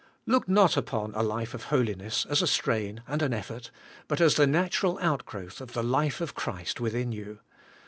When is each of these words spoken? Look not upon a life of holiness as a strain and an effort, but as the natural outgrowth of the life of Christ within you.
Look 0.25 0.47
not 0.49 0.77
upon 0.77 1.13
a 1.13 1.21
life 1.21 1.53
of 1.53 1.65
holiness 1.65 2.25
as 2.27 2.41
a 2.41 2.47
strain 2.47 3.03
and 3.07 3.21
an 3.21 3.35
effort, 3.35 3.69
but 4.07 4.19
as 4.19 4.33
the 4.33 4.47
natural 4.47 4.97
outgrowth 4.99 5.61
of 5.61 5.73
the 5.73 5.83
life 5.83 6.19
of 6.21 6.33
Christ 6.33 6.79
within 6.79 7.11
you. 7.11 7.37